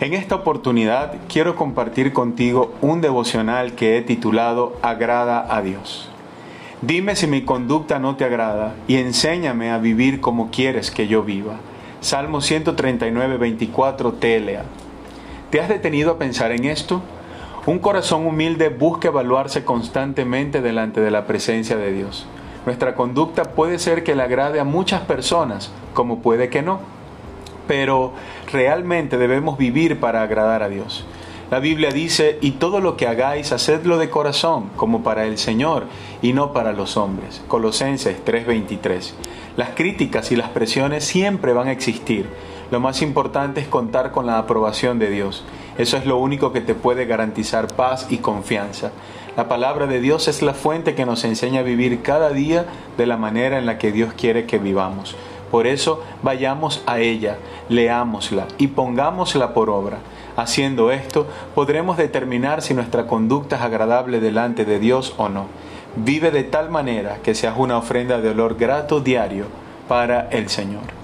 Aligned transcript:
En 0.00 0.14
esta 0.14 0.34
oportunidad 0.34 1.12
quiero 1.28 1.56
compartir 1.56 2.14
contigo 2.14 2.72
un 2.80 3.02
devocional 3.02 3.74
que 3.74 3.98
he 3.98 4.00
titulado 4.00 4.74
Agrada 4.80 5.54
a 5.54 5.60
Dios. 5.60 6.08
Dime 6.80 7.16
si 7.16 7.26
mi 7.26 7.42
conducta 7.42 7.98
no 7.98 8.16
te 8.16 8.24
agrada 8.24 8.74
y 8.88 8.96
enséñame 8.96 9.70
a 9.70 9.76
vivir 9.76 10.22
como 10.22 10.50
quieres 10.50 10.90
que 10.90 11.06
yo 11.06 11.22
viva. 11.22 11.56
Salmo 12.00 12.40
139, 12.40 13.36
24 13.36 14.14
TLA. 14.14 14.62
¿Te 15.50 15.60
has 15.60 15.68
detenido 15.68 16.12
a 16.12 16.18
pensar 16.18 16.52
en 16.52 16.64
esto? 16.64 17.02
Un 17.66 17.78
corazón 17.78 18.26
humilde 18.26 18.70
busca 18.70 19.08
evaluarse 19.08 19.66
constantemente 19.66 20.62
delante 20.62 21.02
de 21.02 21.10
la 21.10 21.26
presencia 21.26 21.76
de 21.76 21.92
Dios. 21.92 22.24
Nuestra 22.64 22.94
conducta 22.94 23.52
puede 23.52 23.78
ser 23.78 24.02
que 24.02 24.14
le 24.14 24.22
agrade 24.22 24.60
a 24.60 24.64
muchas 24.64 25.02
personas, 25.02 25.70
como 25.92 26.20
puede 26.20 26.48
que 26.48 26.62
no 26.62 26.99
pero 27.66 28.12
realmente 28.52 29.18
debemos 29.18 29.58
vivir 29.58 30.00
para 30.00 30.22
agradar 30.22 30.62
a 30.62 30.68
Dios. 30.68 31.04
La 31.50 31.58
Biblia 31.58 31.90
dice, 31.90 32.38
y 32.40 32.52
todo 32.52 32.80
lo 32.80 32.96
que 32.96 33.08
hagáis, 33.08 33.50
hacedlo 33.50 33.98
de 33.98 34.08
corazón, 34.08 34.70
como 34.76 35.02
para 35.02 35.24
el 35.26 35.36
Señor, 35.36 35.86
y 36.22 36.32
no 36.32 36.52
para 36.52 36.72
los 36.72 36.96
hombres. 36.96 37.42
Colosenses 37.48 38.24
3:23. 38.24 39.14
Las 39.56 39.70
críticas 39.70 40.30
y 40.30 40.36
las 40.36 40.50
presiones 40.50 41.04
siempre 41.04 41.52
van 41.52 41.66
a 41.66 41.72
existir. 41.72 42.28
Lo 42.70 42.78
más 42.78 43.02
importante 43.02 43.60
es 43.60 43.66
contar 43.66 44.12
con 44.12 44.26
la 44.26 44.38
aprobación 44.38 45.00
de 45.00 45.10
Dios. 45.10 45.42
Eso 45.76 45.96
es 45.96 46.06
lo 46.06 46.18
único 46.18 46.52
que 46.52 46.60
te 46.60 46.76
puede 46.76 47.04
garantizar 47.04 47.66
paz 47.74 48.06
y 48.10 48.18
confianza. 48.18 48.92
La 49.36 49.48
palabra 49.48 49.88
de 49.88 50.00
Dios 50.00 50.28
es 50.28 50.42
la 50.42 50.54
fuente 50.54 50.94
que 50.94 51.04
nos 51.04 51.24
enseña 51.24 51.60
a 51.60 51.64
vivir 51.64 52.02
cada 52.02 52.30
día 52.30 52.66
de 52.96 53.06
la 53.06 53.16
manera 53.16 53.58
en 53.58 53.66
la 53.66 53.78
que 53.78 53.90
Dios 53.90 54.12
quiere 54.12 54.46
que 54.46 54.58
vivamos. 54.58 55.16
Por 55.50 55.66
eso 55.66 56.02
vayamos 56.22 56.82
a 56.86 57.00
ella, 57.00 57.38
leámosla 57.68 58.46
y 58.58 58.68
pongámosla 58.68 59.52
por 59.52 59.70
obra. 59.70 59.98
Haciendo 60.36 60.92
esto, 60.92 61.26
podremos 61.54 61.96
determinar 61.96 62.62
si 62.62 62.72
nuestra 62.74 63.06
conducta 63.06 63.56
es 63.56 63.62
agradable 63.62 64.20
delante 64.20 64.64
de 64.64 64.78
Dios 64.78 65.14
o 65.16 65.28
no. 65.28 65.46
Vive 65.96 66.30
de 66.30 66.44
tal 66.44 66.70
manera 66.70 67.18
que 67.22 67.34
seas 67.34 67.54
una 67.58 67.76
ofrenda 67.76 68.20
de 68.20 68.30
olor 68.30 68.56
grato 68.56 69.00
diario 69.00 69.46
para 69.88 70.28
el 70.30 70.48
Señor. 70.48 70.99